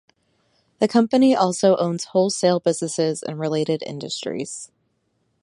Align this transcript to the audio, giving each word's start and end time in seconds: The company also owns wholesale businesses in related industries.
The 0.79 0.87
company 0.87 1.35
also 1.35 1.77
owns 1.77 2.05
wholesale 2.05 2.59
businesses 2.59 3.21
in 3.21 3.37
related 3.37 3.83
industries. 3.83 4.71